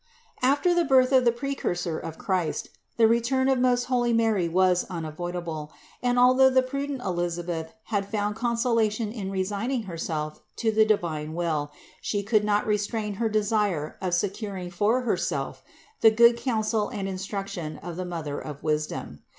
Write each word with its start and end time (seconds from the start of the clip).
283. 0.41 0.51
After 0.51 0.73
the 0.81 0.87
birth 0.89 1.11
of 1.11 1.25
the 1.25 1.31
Precursor 1.31 1.99
of 1.99 2.17
Christ 2.17 2.69
the 2.97 3.07
return 3.07 3.47
of 3.47 3.59
most 3.59 3.83
holy 3.83 4.13
Mary 4.13 4.49
was 4.49 4.83
unavoidable; 4.89 5.71
and 6.01 6.17
although 6.17 6.49
the 6.49 6.63
prudent 6.63 7.03
Elisabeth 7.03 7.71
had 7.83 8.07
found 8.09 8.35
consolation 8.35 9.11
in 9.11 9.29
resign 9.29 9.69
ing 9.69 9.83
herself 9.83 10.41
to 10.55 10.71
the 10.71 10.85
divine 10.85 11.35
will, 11.35 11.71
she 12.01 12.23
could 12.23 12.43
not 12.43 12.65
restrain 12.65 13.13
her 13.21 13.29
desire 13.29 13.95
of 14.01 14.15
securing 14.15 14.71
for 14.71 15.01
herself 15.01 15.61
the 15.99 16.09
good 16.09 16.35
counsel 16.35 16.89
and 16.89 17.07
instruction 17.07 17.77
of 17.83 17.95
the 17.95 18.03
Mother 18.05 18.39
of 18.39 18.63
wisdom. 18.63 19.21